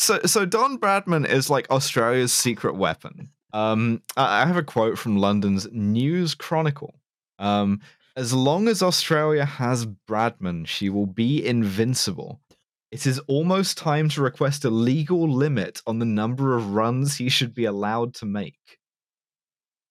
[0.00, 3.30] so so Don Bradman is like Australia's secret weapon.
[3.52, 6.94] Um, I have a quote from London's News Chronicle.
[7.38, 7.80] Um,
[8.16, 12.40] as long as Australia has Bradman, she will be invincible.
[12.92, 17.28] It is almost time to request a legal limit on the number of runs he
[17.28, 18.58] should be allowed to make.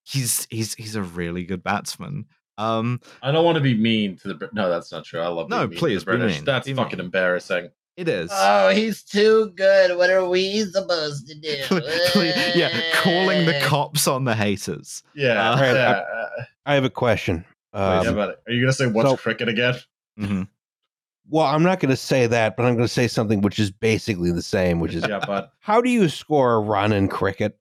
[0.06, 2.26] He's he's he's a really good batsman.
[2.58, 4.50] Um, I don't want to be mean to the.
[4.52, 5.22] No, that's not true.
[5.22, 6.36] I love No, being mean to please, British.
[6.38, 6.46] mean.
[6.46, 7.06] That's Be fucking mean.
[7.06, 7.70] embarrassing.
[8.00, 8.30] It is.
[8.34, 9.98] Oh, he's too good.
[9.98, 11.56] What are we supposed to do?
[11.68, 12.24] Cle- cle-
[12.56, 13.66] yeah, calling the Eh.
[13.66, 15.04] cops on the haters.
[15.14, 15.62] Yeah, Uh, yeah.
[15.68, 16.30] Right, I- uh,
[16.66, 17.44] I have a question.
[17.74, 19.76] Um, yeah, but are you gonna say what's so- cricket again?
[20.20, 20.48] Mhm.
[21.30, 23.70] well, I'm not going to say that, but I'm going to say something which is
[23.70, 27.58] basically the same, which is yeah, but how do you score a run in cricket?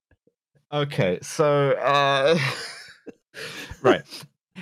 [0.73, 2.37] Okay, so uh,
[3.81, 4.01] right,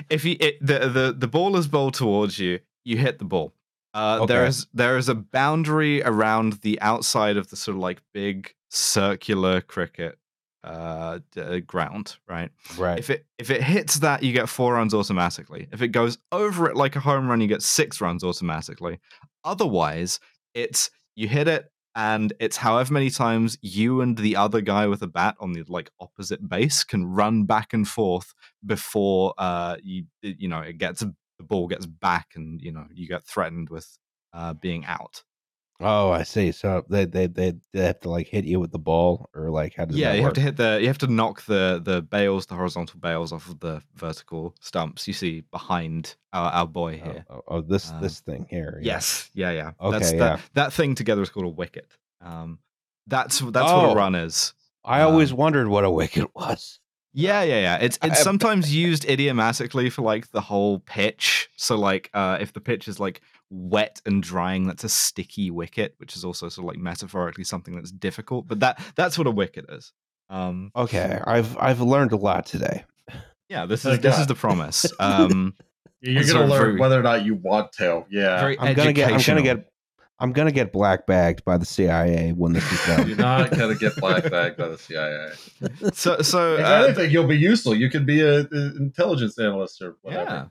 [0.09, 3.53] if you it, the the the ball is bowled towards you, you hit the ball.
[3.97, 4.49] Uh, There Okay.
[4.49, 9.61] is there is a boundary around the outside of the sort of like big circular
[9.61, 10.17] cricket
[10.63, 12.51] uh, d- ground, right?
[12.77, 12.99] Right.
[12.99, 15.67] If it if it hits that, you get four runs automatically.
[15.71, 18.99] If it goes over it like a home run, you get six runs automatically.
[19.43, 20.19] Otherwise,
[20.53, 25.01] it's you hit it and it's however many times you and the other guy with
[25.01, 28.33] a bat on the like opposite base can run back and forth
[28.65, 31.03] before uh you you know it gets
[31.37, 33.97] the ball gets back and you know you get threatened with
[34.33, 35.23] uh being out.
[35.79, 36.51] oh, I see.
[36.51, 39.75] So they, they they they have to like hit you with the ball, or like
[39.75, 40.29] how does yeah, you work?
[40.29, 43.47] have to hit the you have to knock the the bails, the horizontal bails off
[43.47, 47.25] of the vertical stumps you see behind our, our boy Oh, here.
[47.29, 48.79] oh, oh, this Um, this thing here.
[48.81, 48.93] yeah.
[48.93, 49.71] Yes, yeah, yeah.
[49.79, 50.17] Okay, that's, yeah.
[50.19, 51.87] That, that thing together is called a wicket.
[52.21, 52.57] Um,
[53.05, 53.91] that's that's what Oh.
[53.91, 54.53] a run is.
[54.83, 56.79] I always Um, wondered what a wicket was.
[57.17, 57.77] Yeah, yeah, yeah.
[57.77, 61.49] It's it's sometimes used idiomatically for like the whole pitch.
[61.55, 65.95] So like uh if the pitch is like wet and drying, that's a sticky wicket,
[65.97, 68.47] which is also sort of like metaphorically something that's difficult.
[68.47, 69.93] But that that's what a wicket is.
[70.29, 72.85] Um Okay, I've I've learned a lot today.
[73.49, 74.85] yeah, this Thank is this is the promise.
[74.99, 75.55] Um
[76.01, 78.05] you're gonna learn very- whether or not you want to.
[78.11, 79.71] Yeah, very I'm gonna get I'm gonna get
[80.19, 83.07] I'm gonna get black bagged by the CIA when this is done.
[83.07, 85.31] you're not gonna get black bagged by the CIA.
[85.93, 87.75] so so If uh, anything, you'll be useful.
[87.75, 90.23] You could be a, a intelligence analyst or whatever.
[90.23, 90.45] yeah.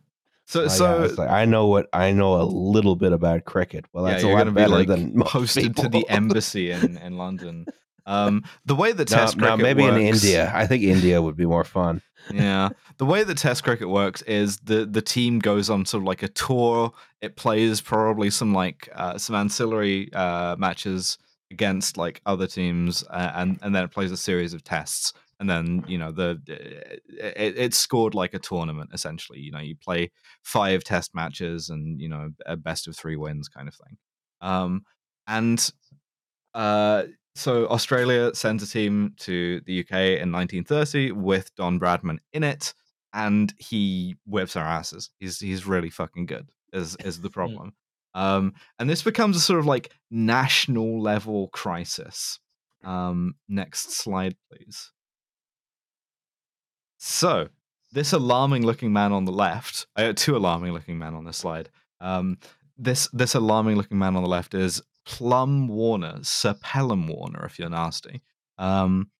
[0.44, 3.84] So Oh, so it's like, I know what I know a little bit about cricket.
[3.92, 6.70] Well, that's yeah, a lot gonna be better like than most posted to the embassy
[6.70, 7.66] in, in London.
[8.06, 10.50] Um, the way that No, Test no, cricket maybe in India.
[10.54, 12.02] I think India would be more fun.
[12.32, 16.06] yeah, the way that Test cricket works is the the team goes on sort of
[16.06, 16.92] like a tour.
[17.20, 21.18] It plays probably some like uh, some ancillary uh, matches
[21.50, 25.12] against like other teams, uh, and and then it plays a series of tests.
[25.38, 29.38] And then you know the it, it's scored like a tournament essentially.
[29.40, 30.10] You know you play
[30.42, 33.96] five test matches and you know a best of three wins kind of thing.
[34.40, 34.84] Um,
[35.26, 35.70] and
[36.54, 37.04] uh,
[37.36, 42.74] so Australia sends a team to the UK in 1930 with Don Bradman in it,
[43.12, 45.10] and he whips our asses.
[45.18, 46.50] He's he's really fucking good.
[46.72, 47.74] Is is the problem?
[48.14, 52.40] Um, and this becomes a sort of like national level crisis.
[52.82, 54.92] Um, next slide, please.
[56.96, 57.48] So
[57.92, 61.68] this alarming looking man on the left, uh, two alarming looking men on this slide.
[62.00, 62.38] Um,
[62.78, 67.58] this this alarming looking man on the left is Plum Warner, Sir Pelham Warner, if
[67.58, 68.22] you're nasty.
[68.58, 69.10] Um,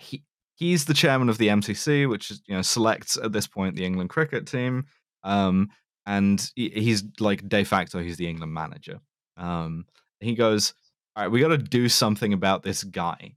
[0.00, 0.22] he
[0.56, 3.84] he's the chairman of the MCC, which is you know selects at this point the
[3.84, 4.84] England cricket team.
[5.22, 5.70] Um,
[6.04, 9.00] and he, he's like de facto he's the England manager.
[9.36, 9.86] Um,
[10.20, 10.74] he goes,
[11.16, 13.34] all right, we got to do something about this guy.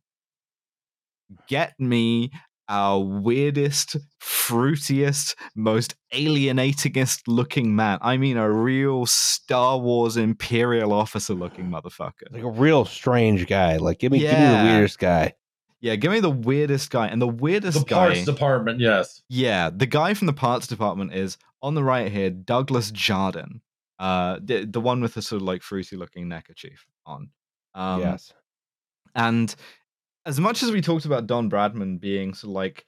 [1.47, 2.31] Get me
[2.67, 7.99] our weirdest, fruitiest, most alienatingest looking man.
[8.01, 12.31] I mean, a real Star Wars Imperial officer looking motherfucker.
[12.31, 13.77] Like a real strange guy.
[13.77, 15.33] Like give me give me the weirdest guy.
[15.81, 17.07] Yeah, give me the weirdest guy.
[17.07, 18.07] And the weirdest The guy.
[18.07, 19.21] parts department, yes.
[19.29, 23.61] Yeah, the guy from the parts department is on the right here, Douglas Jardine.
[23.99, 27.29] Uh, the, the one with the sort of like fruity looking neckerchief on.
[27.75, 28.33] Um, yes.
[29.13, 29.53] And
[30.25, 32.85] as much as we talked about Don Bradman being sort of like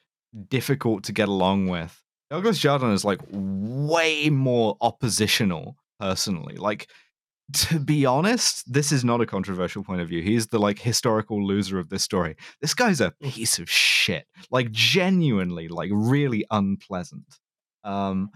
[0.48, 6.56] difficult to get along with, Douglas Jardine is like way more oppositional personally.
[6.56, 6.88] Like,
[7.54, 10.22] to be honest, this is not a controversial point of view.
[10.22, 12.36] He's the like historical loser of this story.
[12.60, 14.26] This guy's a piece of shit.
[14.50, 17.38] Like genuinely, like really unpleasant.
[17.84, 18.30] Um,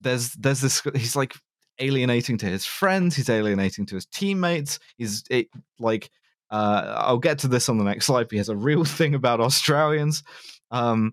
[0.00, 1.34] there's there's this he's like
[1.78, 6.10] alienating to his friends, he's alienating to his teammates, he's it, like
[6.50, 8.24] uh, I'll get to this on the next slide.
[8.24, 10.22] But he has a real thing about Australians.
[10.70, 11.12] Um,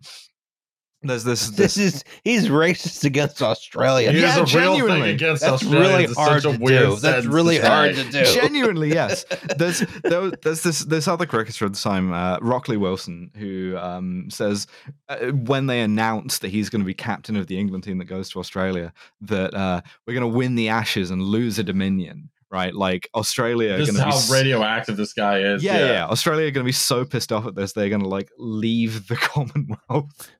[1.01, 4.11] there's this This this is he's racist against Australia.
[4.11, 5.47] He Yeah, is a real thing against Australia.
[5.47, 5.91] That's Australians.
[5.91, 6.95] really It's hard such to a weird do.
[6.95, 7.67] That's really say.
[7.67, 8.25] hard to do.
[8.25, 9.23] Genuinely, yes.
[9.57, 14.29] There's there, there's this this other cricketer at the time, uh, Rockley Wilson, who um,
[14.31, 14.65] says
[15.09, 18.05] uh, when they announce that he's going to be captain of the England team that
[18.05, 18.91] goes to Australia,
[19.21, 22.29] that uh, we're going to win the Ashes and lose a Dominion.
[22.55, 25.61] Right, like Australia are This going is to be how s- radioactive this guy is.
[25.63, 26.05] yeah, yeah, yeah.
[26.07, 29.07] Australia are going to be so pissed off at this they're going to like leave
[29.09, 30.31] the Commonwealth.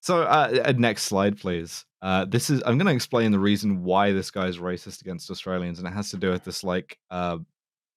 [0.00, 1.84] So, uh, uh, next slide, please.
[2.00, 5.78] Uh, this is I'm going to explain the reason why this guy's racist against Australians,
[5.78, 7.38] and it has to do with this like uh,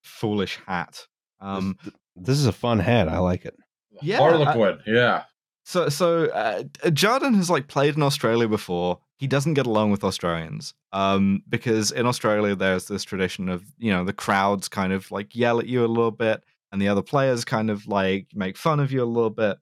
[0.04, 1.04] foolish hat.
[1.40, 3.08] Um, this, this is a fun hat.
[3.08, 3.56] I like it.
[4.02, 4.78] Yeah, Harlequin.
[4.86, 5.24] yeah.
[5.66, 9.00] So so uh, Jardine has like played in Australia before.
[9.16, 13.90] He doesn't get along with Australians um, because in Australia there's this tradition of you
[13.90, 17.02] know the crowds kind of like yell at you a little bit, and the other
[17.02, 19.58] players kind of like make fun of you a little bit.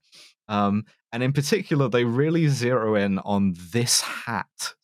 [0.46, 4.74] Um, and in particular, they really zero in on this hat.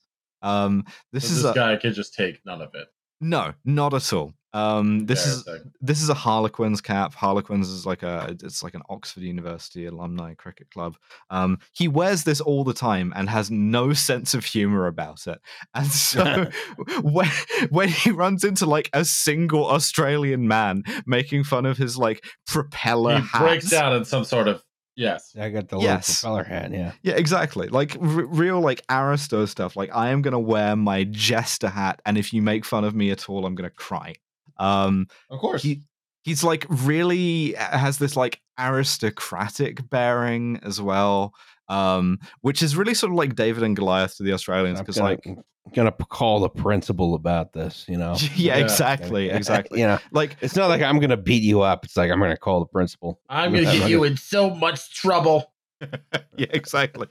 [0.41, 2.89] Um, this This, is this a, guy could just take none of it.
[3.21, 4.33] no, not at all.
[4.53, 5.49] Um, this is
[5.81, 7.15] this is a Harlequins cap.
[7.15, 10.97] Harlequins is like a it's like an Oxford University alumni cricket club.
[11.31, 15.41] Um, he wears this all the time and has no sense of humor about it.
[15.75, 16.51] And so
[17.03, 17.29] when
[17.71, 23.17] when he runs into like a single Australian man making fun of his like propeller
[23.21, 24.63] he hat, breaks down in some sort of
[24.97, 25.35] yes.
[25.41, 26.25] I got the Yes.
[26.25, 26.73] little propeller hat.
[26.73, 26.93] Yeah.
[27.03, 27.69] Yeah, exactly.
[27.69, 29.77] Like r- real like Aristo stuff.
[29.77, 33.11] Like I am gonna wear my jester hat, and if you make fun of me
[33.13, 34.15] at all, I'm gonna cry.
[34.61, 35.63] Um, Of course.
[35.63, 35.83] he
[36.23, 41.33] he's like really has this like aristocratic bearing as well
[41.69, 45.21] um which is really sort of like david and goliath to the australians because like
[45.27, 45.43] I'm
[45.75, 47.85] gonna call the principal about this.
[47.87, 48.17] You know.
[48.35, 48.65] yeah, Yeah.
[48.65, 51.85] exactly exactly You know, like it's not like I'm gonna beat you up.
[51.85, 53.21] It's like I'm gonna call the principal.
[53.29, 55.53] I'm gonna get you in so much trouble.
[56.37, 57.07] yeah exactly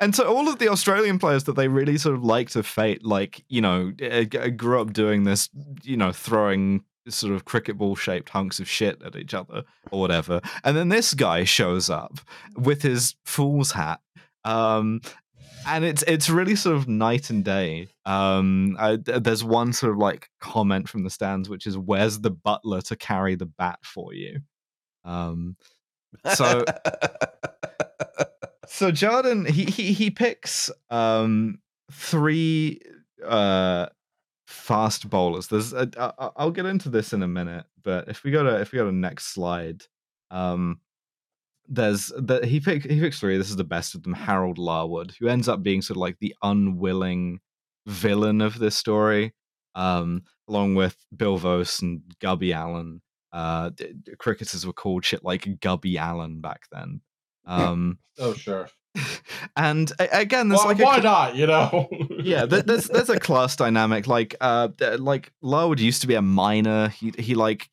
[0.00, 3.02] and so all of the australian players that they really sort of like to fate
[3.02, 5.48] like you know uh, grew up doing this
[5.84, 10.00] you know throwing sort of cricket ball shaped hunks of shit at each other or
[10.00, 10.40] whatever.
[10.64, 12.20] And then this guy shows up
[12.56, 14.00] with his fool's hat
[14.44, 15.00] um
[15.66, 17.88] and it's it's really sort of night and day.
[18.06, 22.30] Um I, there's one sort of like comment from the stands which is where's the
[22.30, 24.40] butler to carry the bat for you?
[25.04, 25.56] Um
[26.34, 26.64] so
[28.66, 31.58] so Jardine he he he picks um
[31.92, 32.80] three
[33.26, 33.86] uh
[34.50, 35.46] fast bowlers.
[35.48, 38.42] There's a, I- I- I'll get into this in a minute, but if we go
[38.42, 39.82] to if we go to next slide,
[40.30, 40.80] um
[41.68, 43.38] there's that he picked he picks three.
[43.38, 44.12] This is the best of them.
[44.14, 47.40] Harold Larwood, who ends up being sort of like the unwilling
[47.86, 49.32] villain of this story,
[49.76, 53.00] um, along with Bill Voce and Gubby Allen.
[53.32, 53.70] Uh,
[54.18, 57.00] cricketers were called shit like Gubby Allen back then.
[57.46, 58.68] Um, oh sure.
[59.56, 61.36] and again, there's Why, like why cl- not?
[61.36, 61.88] You know.
[62.22, 64.06] yeah, there's there's a class dynamic.
[64.06, 66.88] Like, uh, like Larwood used to be a miner.
[66.88, 67.70] He he like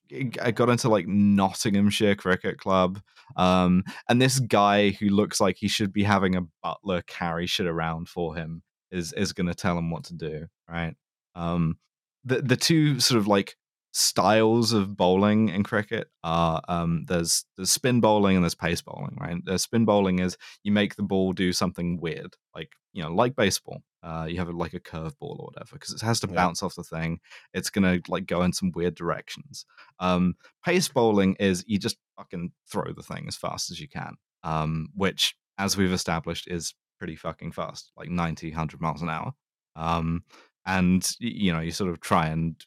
[0.53, 3.01] got into like Nottinghamshire Cricket Club.
[3.35, 7.67] Um, and this guy who looks like he should be having a butler carry shit
[7.67, 8.61] around for him
[8.91, 10.95] is is gonna tell him what to do, right?
[11.35, 11.77] Um,
[12.23, 13.55] the the two sort of like
[13.97, 19.17] styles of bowling in cricket are um there's there's spin bowling and there's pace bowling
[19.19, 23.11] right the spin bowling is you make the ball do something weird like you know
[23.11, 26.27] like baseball uh you have it like a curveball or whatever because it has to
[26.27, 26.35] Yeah.
[26.35, 27.19] bounce off the thing
[27.55, 29.65] it's gonna like go in some weird directions
[29.99, 34.13] um pace bowling is you just fucking throw the thing as fast as you can
[34.43, 39.33] um which as we've established is pretty fucking fast like 90 100 miles an hour
[39.75, 40.23] um
[40.67, 42.63] and you know you sort of try and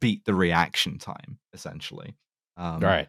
[0.00, 2.14] beat the reaction time essentially
[2.56, 3.08] um, right.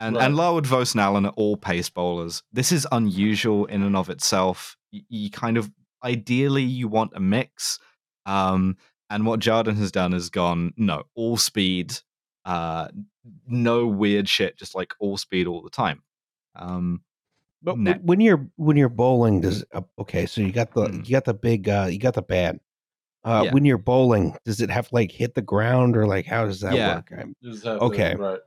[0.00, 0.24] and Right.
[0.26, 2.42] and Larwood, Voce, and Allen are all pace bowlers.
[2.52, 4.76] This is unusual in and of itself.
[4.90, 5.70] You, you kind of
[6.04, 7.78] ideally you want a mix.
[8.26, 8.76] Um,
[9.10, 11.94] and what Jardine has done is gone no all speed,
[12.44, 12.88] uh,
[13.46, 16.02] no weird shit, just like all speed all the time.
[16.56, 17.02] Um,
[17.64, 20.26] But Ne- when- when you're when you're bowling, does uh, okay?
[20.26, 21.06] So you got the Mhm.
[21.06, 22.58] you got the big uh, you got the bat.
[23.24, 23.52] Uh, Yeah.
[23.52, 26.60] When you're bowling, does it have to like hit the ground or like how does
[26.60, 26.96] that Yeah.
[26.96, 27.12] work?
[27.16, 28.14] I'm- Just have to- Okay.
[28.16, 28.40] right.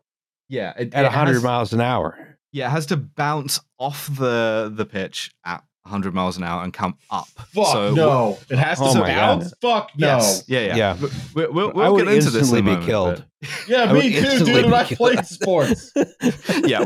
[0.49, 2.37] yeah, it, At it hundred has- miles an hour.
[2.51, 6.73] Yeah, it has to bounce off the the pitch at 100 miles an hour and
[6.73, 7.27] come up.
[7.53, 8.39] Fuck so no!
[8.49, 9.53] It has to Oh my bounce.
[9.61, 10.07] Fuck no!
[10.07, 10.43] Yes.
[10.47, 10.75] Yeah, yeah.
[10.75, 10.93] Yeah.
[10.93, 13.25] W- we- We'll, I we'll would get into this in instantly a be moment, killed.
[13.67, 14.65] Yeah, I would me too, instantly dude.
[14.65, 14.97] be I killed.
[14.97, 15.91] played sports.
[16.65, 16.79] yeah.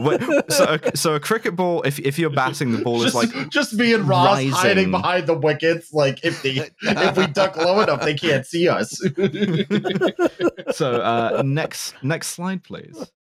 [0.50, 3.74] So, a- so a cricket ball, if if you're batting, the ball is like just
[3.74, 4.52] me and Ross rising.
[4.52, 5.94] hiding behind the wickets.
[5.94, 8.90] Like if they if we duck low enough, they can't see us.
[10.76, 11.02] so.
[11.02, 13.12] Uh, next next slide, please.